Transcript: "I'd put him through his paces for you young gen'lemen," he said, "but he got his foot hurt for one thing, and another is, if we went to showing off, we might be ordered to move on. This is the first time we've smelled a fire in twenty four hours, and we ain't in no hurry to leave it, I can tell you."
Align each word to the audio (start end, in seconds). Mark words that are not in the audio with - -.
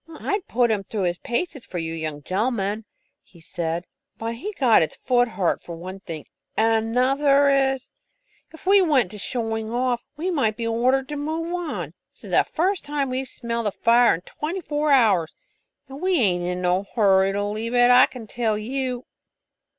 "I'd 0.19 0.47
put 0.47 0.71
him 0.71 0.83
through 0.83 1.03
his 1.03 1.19
paces 1.19 1.63
for 1.63 1.77
you 1.77 1.93
young 1.93 2.23
gen'lemen," 2.23 2.85
he 3.21 3.39
said, 3.39 3.85
"but 4.17 4.33
he 4.33 4.51
got 4.53 4.81
his 4.81 4.95
foot 4.95 5.27
hurt 5.27 5.61
for 5.61 5.75
one 5.75 5.99
thing, 5.99 6.25
and 6.57 6.87
another 6.87 7.47
is, 7.51 7.93
if 8.51 8.65
we 8.65 8.81
went 8.81 9.11
to 9.11 9.19
showing 9.19 9.71
off, 9.71 10.03
we 10.17 10.31
might 10.31 10.57
be 10.57 10.65
ordered 10.65 11.07
to 11.09 11.15
move 11.17 11.53
on. 11.53 11.93
This 12.15 12.23
is 12.23 12.31
the 12.31 12.43
first 12.43 12.83
time 12.83 13.11
we've 13.11 13.29
smelled 13.29 13.67
a 13.67 13.71
fire 13.71 14.15
in 14.15 14.21
twenty 14.21 14.61
four 14.61 14.89
hours, 14.89 15.35
and 15.87 16.01
we 16.01 16.17
ain't 16.17 16.45
in 16.45 16.63
no 16.63 16.87
hurry 16.95 17.31
to 17.33 17.43
leave 17.43 17.75
it, 17.75 17.91
I 17.91 18.07
can 18.07 18.25
tell 18.25 18.57
you." 18.57 19.05